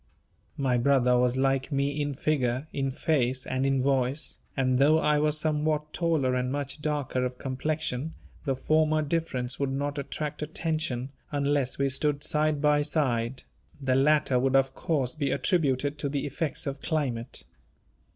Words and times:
My 0.57 0.79
brother 0.79 1.19
was 1.19 1.37
like 1.37 1.71
me 1.71 2.01
in 2.01 2.15
figure, 2.15 2.65
in 2.73 2.89
face, 2.89 3.45
and 3.45 3.67
in 3.67 3.83
voice; 3.83 4.39
and 4.57 4.79
though 4.79 4.97
I 4.97 5.19
was 5.19 5.37
somewhat 5.39 5.93
taller 5.93 6.33
and 6.33 6.51
much 6.51 6.81
darker 6.81 7.23
of 7.23 7.37
complexion, 7.37 8.15
the 8.43 8.55
former 8.55 9.03
difference 9.03 9.59
would 9.59 9.69
not 9.69 9.99
attract 9.99 10.41
attention, 10.41 11.11
unless 11.31 11.77
we 11.77 11.87
stood 11.87 12.23
side 12.23 12.63
by 12.63 12.81
side; 12.81 13.43
the 13.79 13.93
latter 13.93 14.39
would 14.39 14.55
of 14.55 14.73
course 14.73 15.13
be 15.13 15.29
attributed 15.29 15.99
to 15.99 16.09
the 16.09 16.25
effects 16.25 16.65
of 16.65 16.81
climate. 16.81 17.43